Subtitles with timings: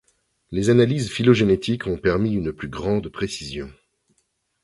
[0.49, 3.71] Les analyses phylogénétiques ont permis une plus grande précision.